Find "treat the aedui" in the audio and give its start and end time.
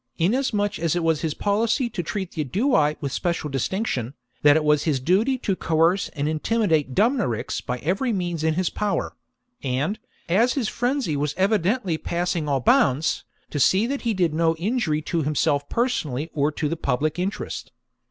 2.01-2.95